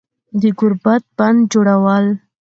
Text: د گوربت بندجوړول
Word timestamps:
د 0.41 0.43
گوربت 0.57 1.03
بندجوړول 1.17 2.05